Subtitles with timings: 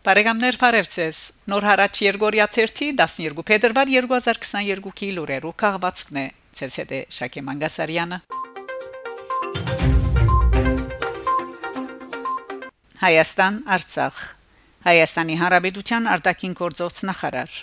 [0.00, 1.18] Բարեկամներ Փարեվցես
[1.52, 6.22] Նոր հարաճ Երգորիա 12 փետրվար 2022-ի լուրերու քաղվածքն է
[6.56, 8.18] ՑՍԴ Շակե Մանգասարյանը
[13.02, 14.22] Հայաստան Արցախ
[14.88, 17.58] Հայաստանի Հանրապետության արտաքին գործոց նախարար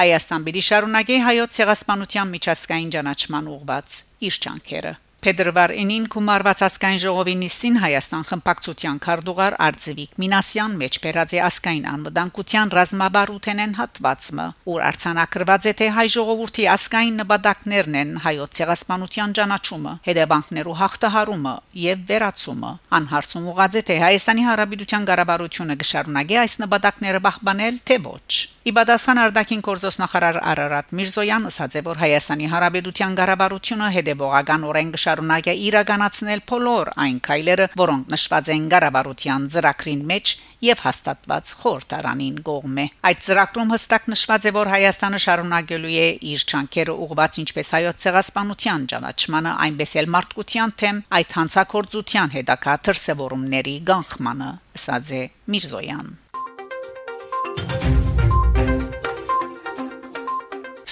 [0.00, 4.00] Հայաստան բիդի շարունակի հայոց ցեղասպանության միջազգային ճանաչման ուղված
[4.30, 11.32] իր ճանքերը Փետրվար 9-ին Կումարված ասկային ժողովի նիստին Հայաստան խմբակցության քարտուղար Արձվիկ Մինասյան մեջ բերած
[11.34, 18.60] է ասկային անվտանգության ռազմաբարութենեն հատվածը, որ արցանակրված է թե հայ ժողովրդի ասկային նպատակներն են հայոց
[18.62, 26.56] ցեղասպանության ճանաչումը, հետևանքներու հաղթահարումը եւ վերացումը։ Անհարցում ուղղած է թե Հայաստանի Հանրապետության ղարաբարությունը կշարունակի այս
[26.62, 28.30] նպատակները պահպանել թե ոչ։
[28.68, 35.54] Իբադասան արտաքին գործոս նախարար Արարատ Միրզոյան ասաց է որ Հայաստանի Հանրապետության ղարաբարությունը հետևողական օրեն կշարունակի
[35.68, 40.34] իրականացնել բոլոր այն քայլերը, որոնք նշված են ղարաբարության ծրագրին մեջ
[40.68, 47.00] եւ հաստատված խորհրդարանին կողմէ։ Այդ ծրագրում հստակ նշված է որ Հայաստանը շարունակելու է իր ճանկերը
[47.08, 55.14] ուղղված ինչպես հայոց ցեղասպանության ճանաչմանը, այնպես էլ մարդկության թեմ այդ հանցակործության հետակա դրսևորումների գանխմանը, ասաց
[55.22, 56.16] է Միրզոյան։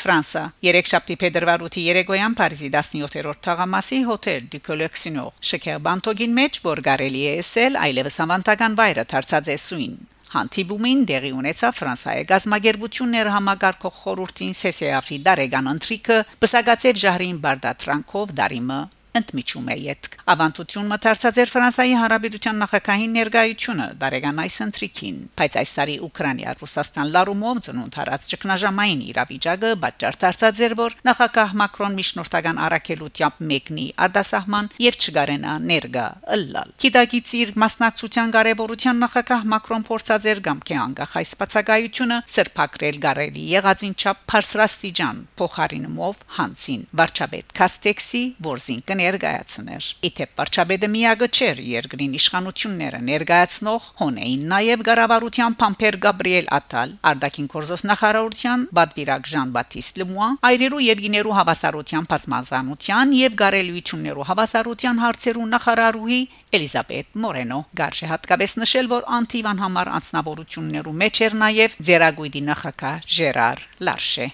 [0.07, 6.83] Ֆրանսա Երեքշաբթի փետրվար 8-ի երեկոյան Փարիզի 17-րդ թաղամասի հոթել դի Կոլեքսիոնոր շքեր բանտոգին մեջ որ
[6.87, 9.97] գարելի է ասել այլևս ավանդական վայրը դարձած է սույն
[10.37, 18.81] Հանդիպումին դեղի ունեցավ Ֆրանսիայի գազագերբությունները համագարկող խորհրդին CCAF-ի դարեգան ընտրիկը բսակացև ժահրին բարդատրանքով դարիմը
[19.21, 25.71] ընդմիջում է յետք ավանդություն մտածած էր Ֆրանսիայի Հանրապետության նախագահի ներկայությունը Դարեգան այս ընտրիկին բայց այս
[25.77, 32.61] տարի Ուկրաինա Ռուսաստան լարումով ծնունդ հարած ճգնաժամային իրավիճակը պատճառ դարձած էր որ նախագահ Մակրոն միջնորդական
[32.67, 40.43] առաքելությամբ մեկնի արտասահման եւ չգարենա ներգա ըլլալ Կիտակից իր մասնակցության կարևորության նախագահ Մակրոն փորձած էր
[40.47, 49.87] գամքի անգախ այս բացակայությունը սրբակրել գարելի եղածին չափ բարձրաստիճան փոխարինումով հանցին վարչապետ Կաստեքսի որզին կներկայացներ
[50.07, 57.85] Իթե Պարչաբեդը միագը չէր երկրին իշխանությունները ներկայացնող հոնեին նաև գարավարության Փամփեր Գաբրիել Ատալ Արդակին Կորզոս
[57.91, 66.21] նախարարության Բադվիրակ Ժան-Բատիստ Լմուա այրերու եւ գիներու հավասարության բազմազանության եւ գարելույթուններու հավասարության հարցերու նախարարուհի
[66.57, 73.65] Էլիզաբետ Մորենո գարշե հատկապես նշել որ անտիվան համար անձնավորություններու մեջ էր նաև Ձերագույդի նախակա Ժերար
[73.87, 74.29] Լարշե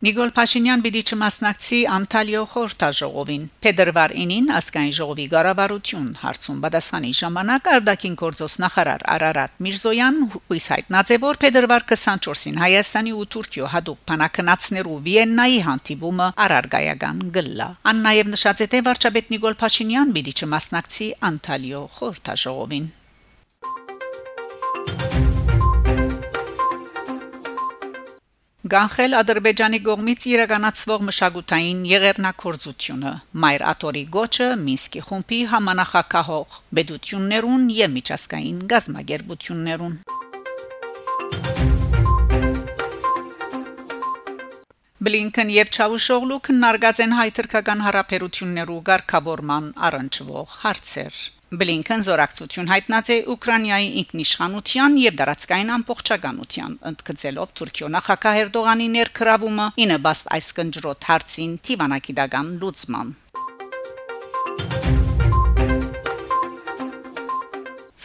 [0.00, 8.14] Նիկոլ Փաշինյան պիտի չմասնակցի Անտալիո խորհրդաժողովին։ Փետրվար 9-ին ասկային ժողովի ղարավարություն հարցում պատասխանի ժամանակ Արդակին
[8.22, 14.96] գործոս նախարար Արարատ Միրզոյան հույս հայտնած է որ փետրվար 24-ին Հայաստանի ու Թուրքիո հadoop փանակնացներու
[15.10, 21.84] Վիեննայի հանդիպումը արարգայական գլլա։ Ան նաև նշած է թե վարչապետ Նիկոլ Փաշինյան պիտի չմասնակցի Անտալիո
[22.00, 22.88] խորհրդաժողովին։
[28.70, 33.14] Գանխել Ադրբեջանի կողմից իրականացվող մշակութային եղերնակորձությունը
[33.44, 39.96] Մայր Աթորի գոչը Մինսկի խումբի համանախակահող բեդություններուն եւ միջազգային գազագերբություններուն
[45.10, 53.88] Բլինքեն եւ Չավուշօղլու քննարկած են հայ-թուրքական հարաբերություններու ղեկավարման առնչվող հարցեր Բլինքեն զորակցություն հայտնած է Ուկրաինայի
[54.00, 62.54] ինքնիշխանության եւ դարածքային ամբողջականության ընդգծելով Թուրքիո նախագահ Էրդողանի ներքրավումը ինը բաստ այս կնջրոտ հարցին Տիվանակիդական
[62.62, 63.14] լուծման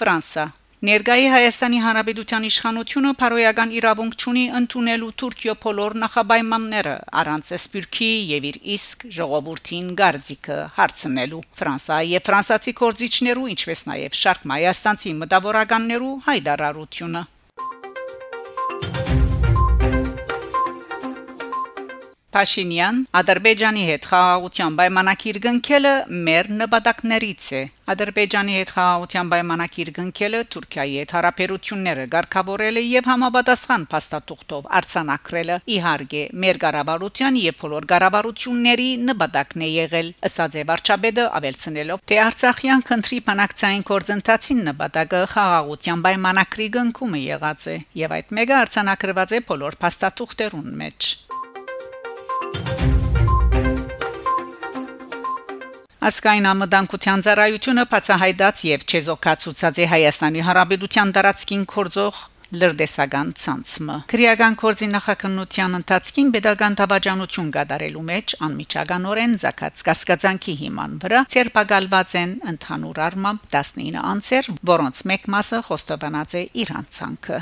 [0.02, 0.50] Ֆրանսա
[0.84, 8.58] Ներգայի Հայաստանի Հանրապետության իշխանությունը փարոյական իրավունք ունի ընդունելու Թուրքիո փոլոր նախաբայմանները առանց սպյուրքի եւ իր
[8.76, 17.24] իսկ ժողովրդին գարձիկը հարցնելու Ֆրանսիայի եւ ֆրանսացի կորզիչներու ինչպես նաեւ շարք մայաստանցի մտավորականներու հայդարարությունը
[22.36, 25.92] Փաշինյան Ադրբեջանի հետ խաղաղության պայմանագիր կնքելը
[26.28, 27.62] մեր նպատակներից է
[27.94, 36.60] Ադրբեջանի հետ խաղաղության պայմանագիր կնքելը Թուրքիայի հետ հարաբերությունները ղեկավարելը եւ համապատասխան փաստաթուղթով արձանագրելը իհարկե մեր
[36.66, 43.86] ղարաբարության եւ բոլոր ղարաբարությունների նպատակն է եղել ըստ է վարչապետը ավելցնելով թե Արցախյան քննի բանակցային
[43.96, 51.14] կորձընթացին նպատակը խաղաղության պայմանագրի կնքումը եղած է եւ այդ մեկը արձանագրված է բոլոր փաստաթուղթերուն մեջ
[56.06, 62.20] Ասկայն ամդանկության ծառայությունը բացահայտած եւ չեզոքացուցած է Հայաստանի Հանրապետության տարածքին կորձող
[62.62, 71.26] լրդեսական ցանցը քրեական կորձի նախաքննության ընթացքին pedagogan դավաճանություն կատարելու մեջ անմիջականորեն զակած կասկածանքի հիման վրա
[71.36, 77.42] ցերպակալված են ընդհանուր առմամբ 19 անձեր որոնց մեկ մասը խոստովանած է իր հանցանքը